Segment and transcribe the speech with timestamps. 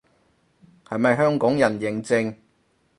[0.85, 2.35] 係咪香港人認證